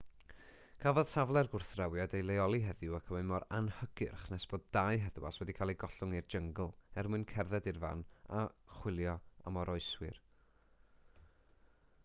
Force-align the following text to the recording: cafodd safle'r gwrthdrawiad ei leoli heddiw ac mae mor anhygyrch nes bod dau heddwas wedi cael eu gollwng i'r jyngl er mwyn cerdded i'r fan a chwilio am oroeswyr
cafodd 0.83 1.09
safle'r 1.09 1.47
gwrthdrawiad 1.49 2.13
ei 2.19 2.23
leoli 2.29 2.61
heddiw 2.67 2.95
ac 2.99 3.09
mae 3.15 3.25
mor 3.31 3.43
anhygyrch 3.57 4.23
nes 4.31 4.47
bod 4.53 4.65
dau 4.77 4.97
heddwas 5.03 5.37
wedi 5.43 5.55
cael 5.59 5.73
eu 5.73 5.75
gollwng 5.83 6.15
i'r 6.21 6.25
jyngl 6.35 6.71
er 7.03 7.09
mwyn 7.15 7.27
cerdded 7.33 7.69
i'r 7.73 7.81
fan 7.85 8.03
a 8.39 8.39
chwilio 8.77 9.13
am 9.51 9.61
oroeswyr 9.65 10.19